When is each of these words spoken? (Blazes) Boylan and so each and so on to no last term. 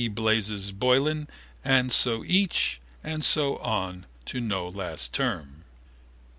(Blazes) 0.15 0.71
Boylan 0.71 1.27
and 1.63 1.91
so 1.91 2.23
each 2.25 2.81
and 3.03 3.23
so 3.23 3.57
on 3.57 4.07
to 4.25 4.39
no 4.41 4.67
last 4.67 5.13
term. 5.13 5.63